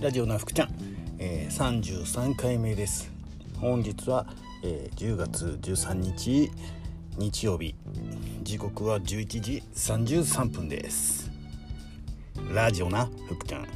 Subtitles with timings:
[0.00, 0.70] ラジオな福ちゃん、
[1.18, 3.12] えー、33回目です。
[3.58, 4.26] 本日は、
[4.64, 6.50] えー、10月13日
[7.18, 7.74] 日曜日。
[8.42, 11.30] 時刻は11時33分です。
[12.50, 13.68] ラジオな福ちゃん。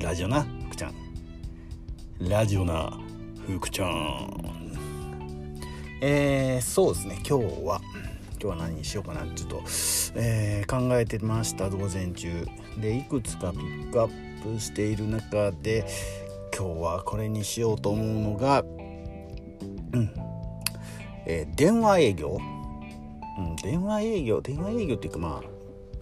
[0.00, 0.94] ラジオな福ちゃん。
[2.28, 2.98] ラジオな
[3.46, 4.72] 福ちゃん。
[6.00, 7.20] えー、そうですね。
[7.24, 7.80] 今日は
[8.40, 9.62] 今日は何にしようかなちょっと、
[10.14, 11.68] えー、考えてました。
[11.68, 12.46] 午前中
[12.78, 15.84] でいくつかピックアップしている中で
[16.56, 18.62] 今日はこれにしようと思うのが、
[19.92, 20.10] うん。
[21.26, 22.38] えー、電話営業、
[23.38, 24.40] うん、電話営業。
[24.40, 25.48] 電話営業っていうかまあ、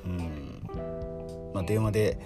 [0.05, 0.63] うん。
[1.55, 2.19] まあ、電話で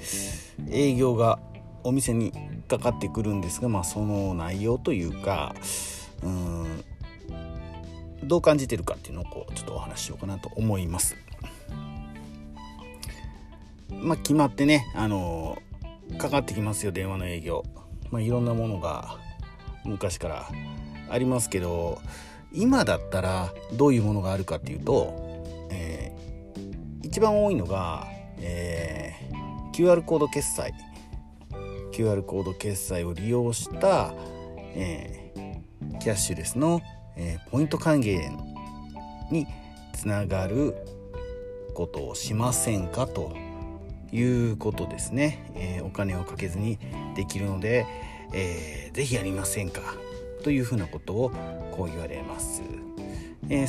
[0.70, 1.38] 営業が
[1.84, 2.32] お店に
[2.66, 5.54] かかってくるんですが、まあ、その内容というか
[6.24, 6.84] うん。
[8.24, 11.16] どう感じてるかっていうのをこうちょっとお話ししようかなと思います。
[13.90, 15.60] まあ、決まってね、あの
[16.18, 17.64] かかってきますよ電話の営業。
[18.10, 19.16] まあ、いろんなものが
[19.84, 20.48] 昔から
[21.08, 22.00] ありますけど
[22.52, 25.14] 今だったらどういうものがあるかっていうと、
[25.70, 28.06] えー、一番多いのが、
[28.38, 30.74] えー、QR コード決済
[31.92, 34.12] QR コード決済を利用した、
[34.74, 36.80] えー、キャッシュレスの
[37.20, 38.38] えー、ポイント還元
[39.30, 39.46] に
[39.92, 40.74] つながる
[41.74, 43.36] ことをしませんかと
[44.10, 46.78] いうことですね、えー、お金をかけずに
[47.14, 47.86] できるので、
[48.32, 49.82] えー、ぜひやりませんか
[50.42, 51.30] というふうなことを
[51.72, 52.62] こう言われます、
[53.50, 53.68] えー、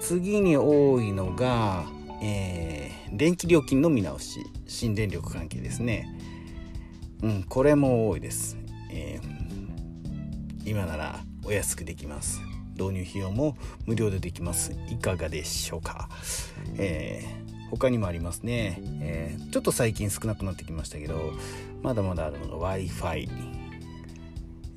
[0.00, 1.84] 次に多いのが、
[2.22, 6.08] えー、電気料金の見直し新電力関係ですね。
[7.22, 8.56] うんこれも多いです、
[8.90, 12.51] えー、今ならお安くできます。
[12.72, 13.56] 導入費用も
[13.86, 14.72] 無料でできます。
[14.90, 16.08] いかがでしょうか、
[16.76, 21.32] えー、他にもありますね、えー、ちょっと最近少なくなってきましたけど
[21.82, 23.28] まだまだあるのが w i f i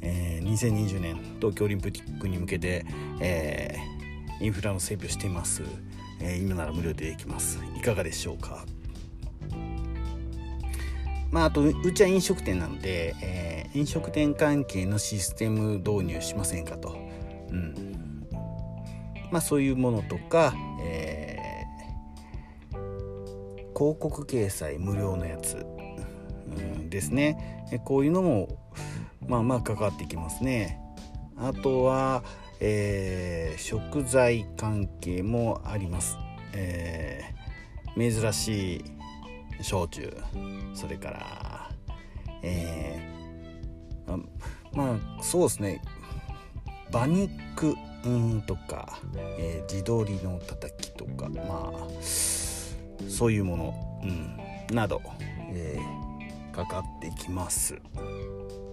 [0.08, 2.86] えー、2020年東京オリンピックに向けて、
[3.20, 5.64] えー、インフラの整備をしています、
[6.22, 7.60] えー、今なら無料でできます。
[7.76, 8.66] いかがでしょうか。
[11.32, 16.96] まあ、あとうちは飲食店なので、えー、飲食店関係のシステム導入しませんかと、
[17.50, 18.28] うん。
[19.32, 25.66] まあ、そういうものとか、えー、広告掲載無料のやつ、
[26.48, 27.68] うん、ですね。
[27.84, 28.48] こういうのも
[29.28, 30.80] まあまあかかってきますね。
[31.38, 32.24] あとは、
[32.60, 36.18] えー、食材関係もあります、
[36.54, 38.84] えー、珍しい
[39.62, 40.16] 焼酎。
[40.74, 41.72] それから
[42.44, 44.24] えー、
[44.74, 45.82] まあそうですね。
[46.96, 47.76] 馬肉
[48.06, 49.02] うんとか、
[49.38, 54.02] えー、地鶏のたたきとかまあそういうもの、
[54.70, 55.02] うん、など、
[55.52, 57.76] えー、かかってきます。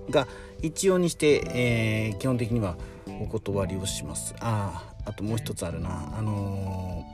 [0.09, 0.29] が
[0.61, 2.77] 一応にして、えー、基本的には
[3.21, 4.37] お断りをします。
[4.39, 6.17] あああともう一つあるな。
[6.17, 7.05] あの、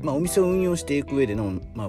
[0.00, 1.88] まあお店を運用していく上でのまあ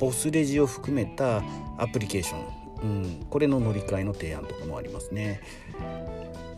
[0.00, 1.40] ボスレジを含めた
[1.76, 2.57] アプリケーション。
[2.82, 5.40] うん、これの乗り換えの提案とかもありますね、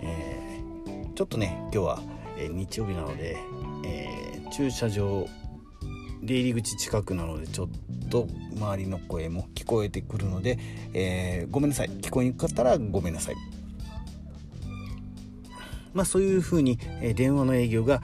[0.01, 2.03] えー、ちょっとね今日は、
[2.37, 3.37] えー、日曜日なので、
[3.85, 5.27] えー、駐車場
[6.23, 7.69] 出入り口近くなのでちょっ
[8.11, 10.59] と周りの声も聞こえてくるので、
[10.93, 11.89] えごめんなさい。
[11.89, 13.37] 聞こえにくかったらごめんなさい。
[15.95, 18.03] まあそういうふうに、え電話の営業が、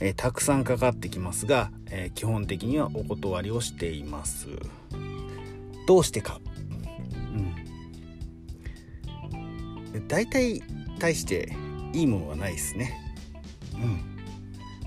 [0.00, 4.46] えたくさんかかってきますが、え基本的にはお断りをしています。
[5.86, 6.40] どうしてか。
[10.08, 10.62] 大体
[10.98, 11.52] 大して
[11.92, 12.94] いいものはないですね。
[13.74, 14.18] うん。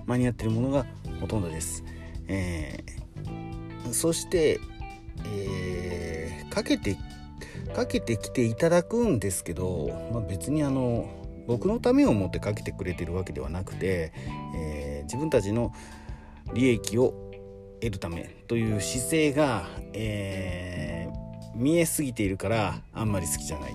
[0.05, 0.85] 間に合ってるものが
[1.19, 1.83] ほとんどです、
[2.27, 4.59] えー、そして、
[5.25, 6.97] えー、かけて
[7.73, 11.09] かけてきていただくんですけど、まあ、別にあの
[11.47, 14.11] 僕のためを思ってかけてくれてるわけではなくて、
[14.55, 15.73] えー、自分たちの
[16.53, 17.13] 利益を
[17.81, 23.71] 得るためという姿勢が、えー、見えすぎているからあんまり好きじゃない。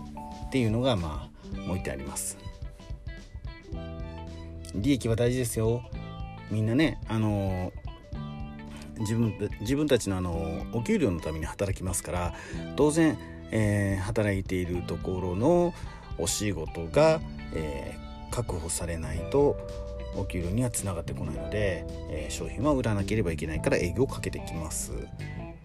[0.47, 1.29] っていうのがま
[1.67, 2.39] あ置いてあります。
[4.75, 5.83] 利益は大事ですよ。
[6.51, 7.73] みんなねあの
[8.99, 12.35] 自分自分たちのあのお給料のために働きますから
[12.77, 13.19] 当然、
[13.51, 15.75] えー、働いているところの
[16.19, 17.21] お仕事が、
[17.55, 19.59] えー、確保されないと
[20.17, 24.93] お給料にはつながってこないので、えー、商品は売らなければいけないから営業をかけてきます。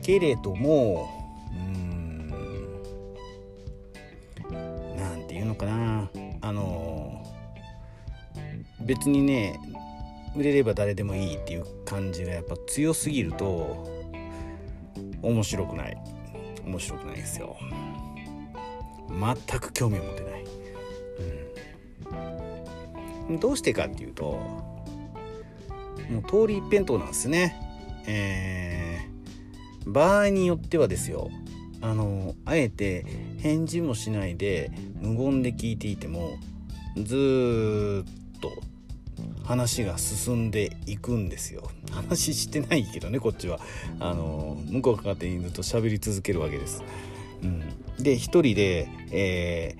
[0.01, 1.09] けれども
[1.53, 1.80] うん
[5.61, 6.09] かな。
[6.41, 7.25] あの
[8.81, 9.59] 別にね
[10.35, 13.87] 売れれば誰でもいいっていう感じがやっぱ強すぎると
[15.21, 15.97] 面白くない。
[16.65, 17.57] 面白くないですよ。
[19.09, 20.45] 全く興味を持てない、
[23.29, 24.23] うん、どうしてかっていうと
[26.09, 27.55] もう通り一辺倒なんですね。
[28.07, 31.29] えー、場合によってはですよ。
[31.81, 33.05] あのあえて
[33.39, 36.37] 返事もしないで無言で聞いていても
[36.95, 38.51] ずっと
[39.43, 41.69] 話が進んでいくんですよ。
[41.91, 43.59] 話してないけどねこっちは。
[43.99, 46.83] あの向こうかかってずっと喋り続けるわけです、
[47.43, 47.61] うん、
[47.97, 49.75] で一人で、え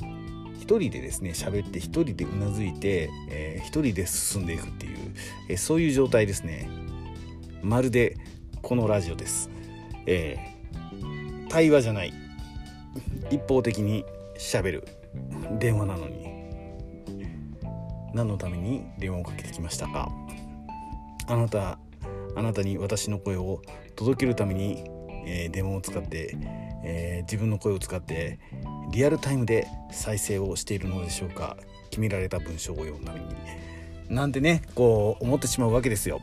[0.00, 4.98] ー、一人でですね喋って一人でうなずいて、えー、一人で進んでいくっていう、
[5.48, 6.68] えー、そういう状態ですね。
[7.62, 8.16] まるで
[8.62, 9.50] このラジオです、
[10.06, 10.57] えー、
[11.48, 12.12] 対話じゃない。
[13.30, 14.04] 一方的に
[14.38, 14.88] 喋る。
[15.58, 16.28] 電話なのに。
[18.14, 20.10] 何のために電話をかけてきましたか？
[21.26, 21.78] あなた
[22.36, 23.60] あなたに私の声を
[23.96, 24.84] 届けるために、
[25.26, 26.36] えー、電話を使って、
[26.84, 28.38] えー、自分の声を使って
[28.92, 31.56] リアルタイムで再生をしているのでしょうか？
[31.90, 33.26] 決められた文章を読むために。
[34.08, 36.20] なんてねこう思ってしまうわけですよ。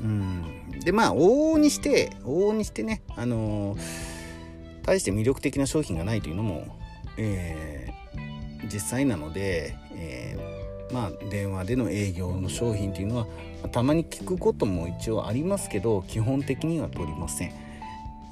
[0.00, 3.78] うんでまあ往々にして往々にしてねあのー、
[4.84, 6.78] 大して魅力的な商品がないというのも、
[7.16, 13.26] えー、実際なので、えー、まあ電話での営業の商品っていうのは、
[13.72, 17.52] たまに聞くことも一応ありますけど基本的には取りません。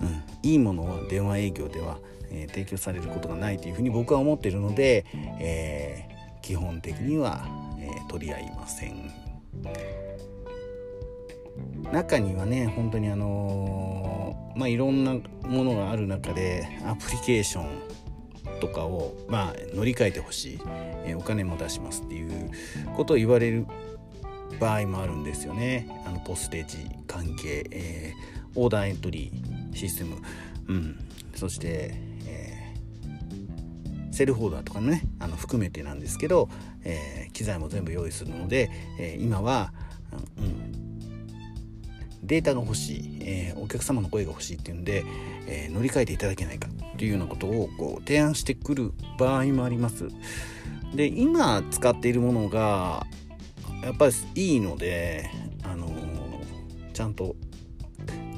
[0.01, 1.99] うん、いいものは電話営業では、
[2.31, 5.07] えー、提供されることがないというふうに僕は思っているので、
[5.41, 7.47] えー、基本的には、
[7.79, 9.11] えー、取り合いません。
[11.93, 17.97] 中にはね本当にあのまあいろんなものがある中でアプリケーション
[18.61, 20.61] とかを、まあ、乗り換えてほしい、
[21.05, 22.51] え、お金も出しますっていう
[22.97, 23.67] ことを言われる
[24.59, 25.89] 場合もあるんですよね。
[26.07, 30.17] あのポステージ関係、えー、オーダーエントリーシステム、
[30.69, 31.95] うん、そして、
[32.27, 36.49] えー、セルフオーダーとかねあの含めてなんですけど、
[36.85, 39.73] えー、機材も全部用意するので、え今は、
[40.39, 40.66] うん、
[42.27, 45.05] データが欲しい、えお客様の声が欲しいっていうんで、
[45.47, 50.09] え乗り換えていただけないかっていうようなことをこう提案してくる場合もあります。
[50.95, 53.07] で今使っているものが
[53.83, 55.31] やっぱりいいので、
[55.63, 57.37] あのー、ちゃんと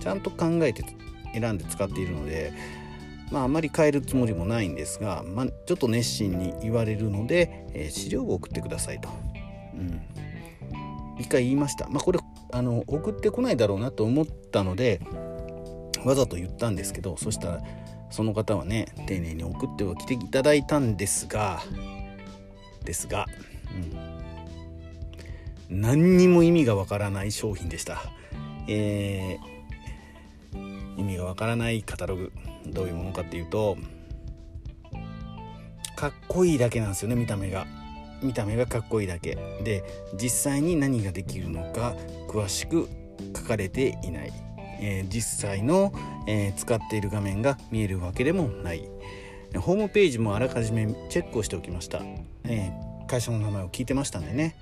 [0.01, 0.85] ちゃんと考えて
[1.33, 2.53] 選んで使っているので、
[3.31, 9.09] まあ、あまり変えるつもりもないんですが、まあ、ちょっと熱心に言われるので、えー、資料を送ってくださいと。
[9.75, 10.01] うん
[11.19, 11.89] 一回言いました。
[11.89, 12.21] まあ、これ
[12.53, 15.01] あの送ってこないだろうなと思ったので
[16.05, 17.63] わざと言ったんですけどそしたら
[18.11, 21.61] その方はね丁寧に送っては来ていただいたんですが
[22.85, 23.27] ですが、
[25.69, 28.01] うん、何にも意味がわからない商品でした、
[28.67, 32.33] えー、意味がわからないカタログ
[32.67, 33.77] どういうものかっていうと
[35.97, 37.67] かっこいいだけなんですよね見た目が。
[38.23, 39.37] 見た目がかっこいいだけ。
[39.63, 39.85] で
[40.21, 41.95] 実際に何ができるのか
[42.29, 42.89] 詳しく
[43.37, 44.33] 書かれていない。
[44.81, 45.93] えー、実際の、
[46.29, 48.89] えー、使っている画面が見えるわけでもない。
[49.57, 52.03] ホームページもあらかじめチェックをしておきました、
[52.45, 54.57] えー、会社の名前を聞いてましたんでね。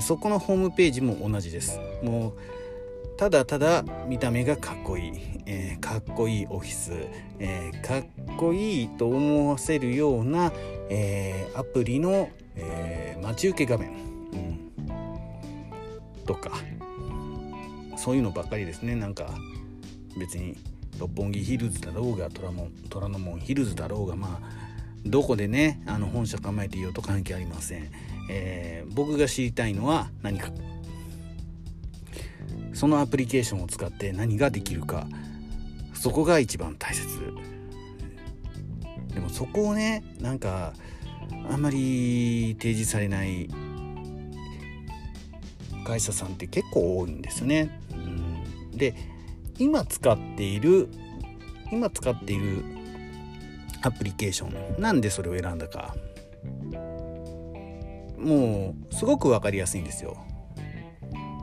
[0.00, 1.80] そこのホームページも同じです。
[2.02, 2.34] もう
[3.16, 5.12] ただただ見た目がかっこいい、
[5.44, 6.92] えー、かっこいいオフィス、
[7.38, 10.52] えー、かっこいいと思わせるような、
[10.88, 12.30] えー、アプリの、
[12.62, 13.92] え待ち受け画面、う
[16.22, 16.52] ん、とか。
[18.00, 18.94] そういうのばっかりですね。
[18.94, 19.28] なんか
[20.18, 20.56] 別に
[20.98, 24.48] 六本木ヒルズだろうが虎門虎ノ門ヒルズだろうがまあ
[25.04, 27.90] どこでねあの本社構えていようと関係ありません、
[28.30, 30.50] えー、僕が知りたいのは何か。
[32.72, 35.06] そのアプリケーションを使って何ができるか。
[35.92, 37.06] そこが一番大切。
[39.12, 40.72] でもそこをねなんか
[41.50, 43.48] あんまり提示されない
[45.84, 47.80] 会社さんって結構多いんですよね。
[47.92, 48.94] うん、で
[49.58, 50.88] 今使っている
[51.72, 52.64] 今使っている
[53.82, 55.94] アプリケーションなんでそれを選んだか
[58.18, 60.16] もうすごく分かりやすいんですよ。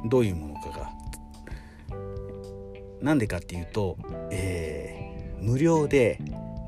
[0.06, 0.91] どういうものかが。
[3.01, 3.98] なんでかっていうと、
[4.32, 6.20] えー、無料で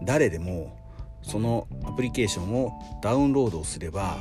[0.04, 0.79] 誰でも
[1.22, 2.72] そのアプリケーションを
[3.02, 4.18] ダウンロードすれば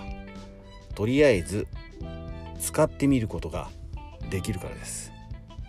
[0.95, 1.67] とりあえず
[2.61, 3.71] 使ってみることが
[4.31, 5.13] できるからです。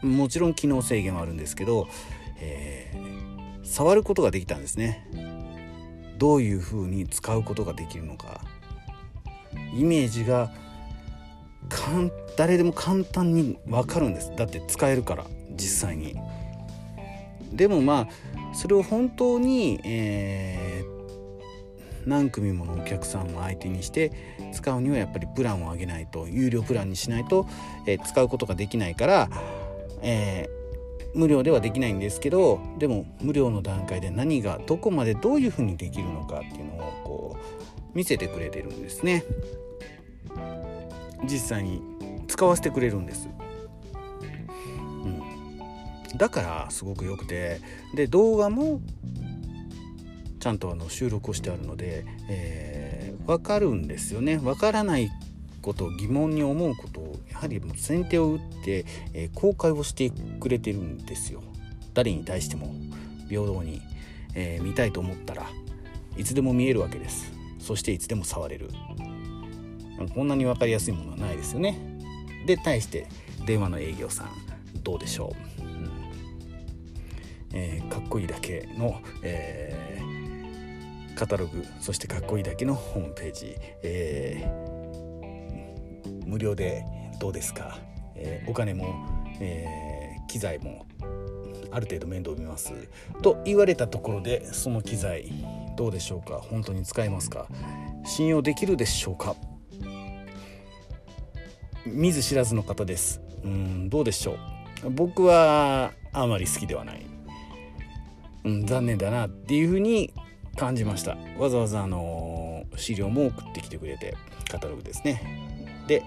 [0.02, 1.88] もちろん機能制限はあるんですけど、
[2.40, 5.08] えー、触ることができたんですね。
[6.18, 8.42] どういうふうに使うことができるのか。
[9.74, 10.52] イメージが
[12.38, 14.34] 誰でも簡単に分かるんです。
[14.36, 16.16] だって使えるから実際に。
[17.54, 20.69] でもまあそれを本当に、えー、
[22.06, 24.12] 何組ものお客さんを相手にして
[24.54, 27.48] 使うにはやっぱりプランを上げないと有料プランにしないと、
[27.86, 29.30] えー、使うことができないから、
[30.02, 39.24] えー、無料ではできないんですけどでも無料の段階で何がどこまでどういうふうにできるのかっていうのをこう見せてくれてるんですね。
[41.24, 41.82] 実際に
[42.28, 43.30] 使わせてくれるんです。
[45.04, 46.18] うん。
[46.18, 47.60] だからすごく良くて
[47.96, 48.82] で動画も
[50.40, 54.38] ちゃんとあの収録をしてあるので、えー、分かるんですよね。
[54.38, 55.10] 分からない
[55.62, 61.44] こと疑問に思うことをやはりもう先手を打って、えー、公開をしてくれてるんですよ。
[61.94, 62.74] 誰に対しても
[63.28, 63.82] 平等に、
[64.34, 65.46] えー、見たいと思ったら
[66.18, 67.32] いつでも見えるわけです。
[67.60, 68.70] そしていつでも触れる。
[70.16, 71.78] こんなに分かりやすいものはないですよね。
[72.46, 73.08] で対して
[73.46, 74.30] 電話の営業さん
[74.84, 75.50] どうでしょう。
[77.52, 79.99] えー、かっこいいだけの、えー、
[81.20, 86.86] カタログそしてかっこいいだけのホームページ、えー、無料で
[87.20, 87.78] どうですか、
[88.16, 88.86] えお金も、
[89.42, 90.86] え機材も
[91.72, 92.72] ある程度面倒見ます。
[93.22, 95.30] と言われたところでその機材
[95.76, 96.38] どうでしょうか？
[96.38, 97.50] 本当に使えますか？
[98.06, 99.36] 信用できるでしょうか？
[101.86, 103.22] 見ず知らずの方です。
[103.44, 104.38] うんどうでしょ
[104.86, 104.90] う？
[104.90, 107.06] 僕はあまり好きではない。
[108.46, 110.14] うん、残念だなっていうふうに
[110.60, 111.16] 感じました。
[111.38, 114.18] わざわざあの資料も送ってきてくれて
[114.52, 115.22] カタログですね。
[115.88, 116.04] で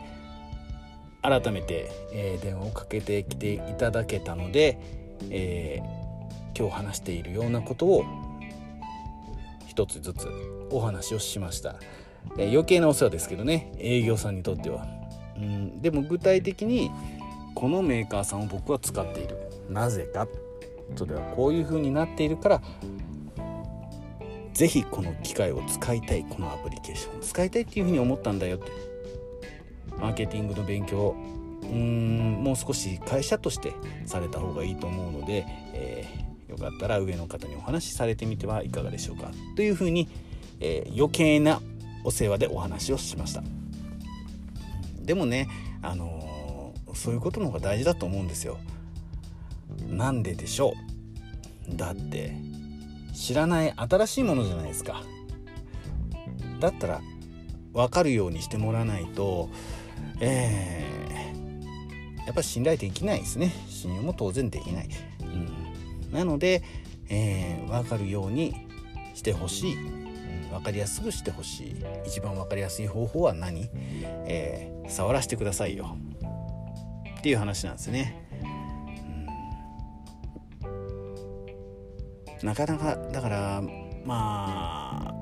[1.23, 4.79] 改めて、えー、電話をかけてきていただけたので、
[5.31, 8.05] えー、今日話しているようなことを
[9.67, 10.29] 一つずつ
[10.71, 11.77] お話をしました、
[12.37, 14.87] えー、余計なお世話ですけどね営業さんにとっては、
[15.37, 16.91] うん、でも具体的に
[17.55, 19.37] このメーカーさんを僕は使っている。
[19.71, 20.29] なぜか。
[20.97, 22.63] それはこういう風になっているから
[24.55, 28.93] 是非この機械を使いたいこのアプリケーション使いたいっていう風に思ったんだよって。
[30.03, 31.15] マーケティングの勉強
[31.63, 33.73] うーんもう少し会社として
[34.05, 40.09] された方がいいと思うので、えー、よかったら上の方にお話しされてみてはいかがでしょうかというふうに、
[40.61, 41.61] えー、余計な
[42.05, 43.45] お世話でお話をしました。
[45.03, 45.49] でもね
[45.83, 48.59] あのー、そういうことの方が大事だと思うんですよ。
[49.89, 50.75] なんででしょ
[51.71, 51.77] う。
[51.77, 52.35] だって
[53.13, 55.03] 知らない新しいものじゃないですか。
[56.61, 57.01] だったら
[57.73, 59.49] 分かるようにしてもらわないと
[60.21, 63.53] えー、やっぱ信頼できないですね。
[63.69, 64.89] 信用も当然できない、
[65.21, 66.63] うん、なので、
[67.09, 68.55] えー、分かるように
[69.15, 71.77] してほしい、うん、分かりやすくしてほしい。
[72.07, 73.69] 一番分かりやすい方法は何、
[74.27, 75.97] えー、触らせてくださいよ。
[77.19, 78.22] っていう話なんですね。
[82.43, 83.63] なかなかだから
[84.05, 85.15] まあ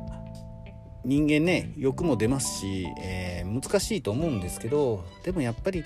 [1.05, 5.85] 人間ね欲も出ますし、えー、難しいと思うんですけどでもやっぱり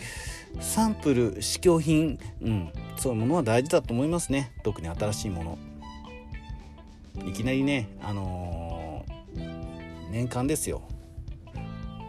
[0.60, 4.52] サンプル試供品、うん、そういうものは大事だと思いますね。
[4.62, 5.58] 特に新しいもの。
[7.26, 10.82] いきなりねあのー、年間ですよ。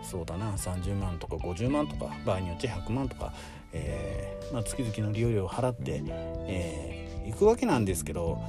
[0.01, 3.33] そうだな30万とか50万とか場合によって100万とか、
[3.73, 6.03] えーまあ、月々の利用料を払って、
[6.47, 8.39] えー、行くわけなんですけど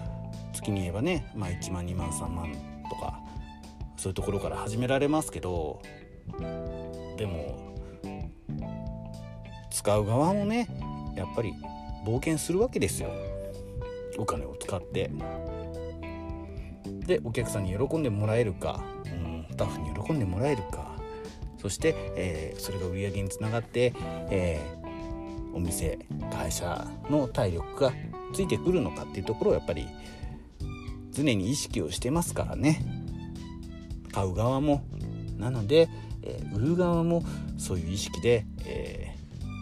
[0.56, 2.52] 月に言えばね、まあ、1万2万3万
[2.88, 3.20] とか
[3.96, 5.82] そういうところから始められますけど
[7.16, 7.76] でも
[9.70, 10.68] 使う側もね
[11.16, 11.54] やっぱり
[12.04, 13.10] 冒険するわけですよ。
[14.18, 15.10] お金を使って。
[17.06, 20.96] でお客さんに喜んでもらえるか、うん、スタッフに喜んでもらえるか。
[21.58, 23.92] そして、えー、それが売り上げにつながって、
[24.30, 25.98] えー、お店
[26.30, 27.92] 会社の体力が
[28.32, 29.86] ついてくるのかっていうところをやっぱり
[31.16, 32.84] 常に意識をしてますからね。
[34.12, 34.84] 買う側も。
[35.38, 35.88] なので、
[36.22, 37.22] えー、売る側も
[37.58, 39.14] そういう意識で、え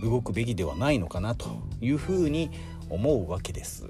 [0.02, 2.50] ー、動くべきではないのかなというふうに
[2.90, 3.88] 思うわけです。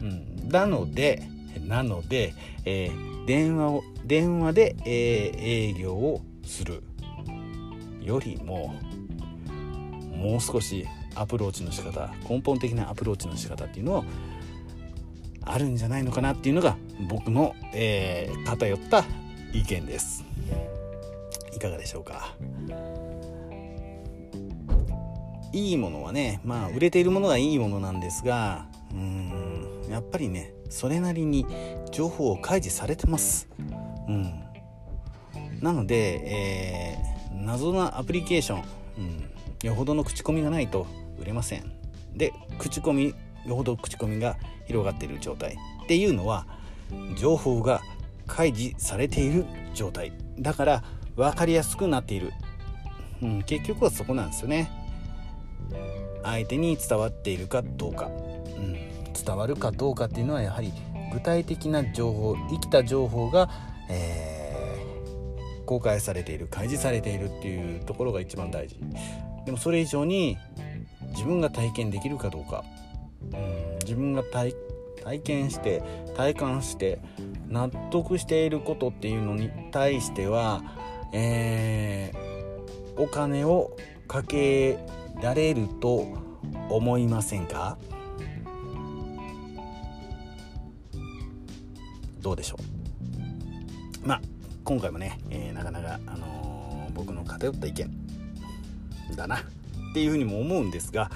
[0.00, 1.28] うん、なので
[1.66, 2.34] なので、
[2.64, 6.82] えー、電話を電話で、え営業をする
[8.00, 8.74] よりも
[10.16, 14.04] もう少しアプローチの仕方根本的なアプローチの仕方っていうのを
[15.44, 16.76] あるんじゃないのかなっていうのが
[17.08, 19.04] 僕の、えー、偏った
[19.52, 20.24] 意見です。
[21.54, 22.34] いかがでしょうか？
[25.52, 31.44] いいものはねまあ売れているものがいいものなんですがうんやっぱりねそれなりに
[31.90, 33.48] 情報を開示されてます。
[34.08, 34.44] うん。
[35.60, 38.64] なので、えー、謎なアプリケーション、
[38.98, 39.00] う
[39.64, 40.86] ん、よほどの口コミがないと
[41.18, 41.72] 売れません。
[42.14, 43.14] で口コミ
[43.46, 46.46] よほど口コミが広がっている状態っていうのは
[47.16, 47.80] 情報が
[48.26, 49.44] 開示されている
[49.74, 50.84] 状態だから
[51.16, 52.32] 分かりやすくなっている、
[53.22, 54.70] うん、結局はそこなんですよね。
[56.22, 58.74] 相手に伝わっているかどうか、うん、
[59.12, 60.72] 伝わるかどうかっていうのはやはり
[61.12, 63.50] 具体的な情報生きた情報が、
[63.88, 68.76] えー、公開されている開示されているっていうところが一番大事。
[69.46, 70.36] でもそれ以上に
[71.12, 72.64] 自分が体験できるかどうか、
[73.32, 74.54] うん、自分が体
[75.22, 75.82] 験して
[76.16, 77.00] 体感して
[77.48, 80.62] 納得していることっていうのに対しては、
[81.12, 84.78] えー、お金をかけ
[85.22, 86.06] られると
[86.68, 87.76] 思いませんか？
[92.20, 92.56] どうでしょ
[94.04, 94.06] う？
[94.06, 94.20] まあ
[94.64, 97.90] 今回もね、えー、なかなか、あのー、僕の偏った意見
[99.16, 99.40] だなっ
[99.94, 101.10] ていうふうにも思うんですが、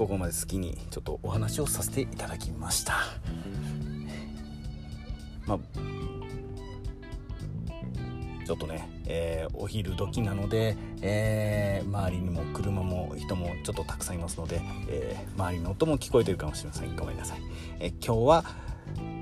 [0.00, 2.94] ここまで好きにちょっとお話をさせていただきました。
[5.44, 5.58] まあ
[8.46, 16.96] ちょっとね、えー、お昼時なので、えー、周りにも車も人もちょっとたくさんいますので、えー、周りの音も聞こえてるかもしれません。
[16.96, 17.40] ごめんなさい、
[17.80, 18.44] え今日は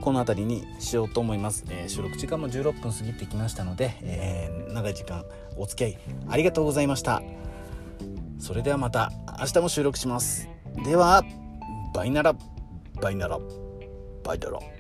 [0.00, 5.25] この辺りにしようと思います、え収録時間も16分過ぎてきましたので、え長い時間
[5.56, 7.20] お付き合いありがとうございました。
[8.38, 10.57] それではまた明日も収録します。
[10.85, 11.25] では
[11.94, 12.35] バイナラ
[13.00, 13.38] バイナラ
[14.25, 14.77] バイドロ。